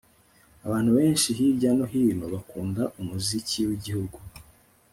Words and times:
Abantu 0.67 0.91
benshi 0.97 1.27
hirya 1.37 1.71
no 1.77 1.85
hino 1.93 2.25
bakunda 2.33 2.83
umuziki 2.99 3.59
wigihugu 3.67 4.17